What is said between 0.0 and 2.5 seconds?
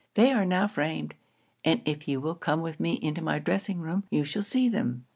They are now framed; and if you will